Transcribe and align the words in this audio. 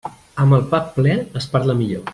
Amb 0.43 0.57
el 0.57 0.63
pap 0.71 0.89
ple 0.97 1.19
es 1.43 1.51
parla 1.57 1.77
millor. 1.83 2.07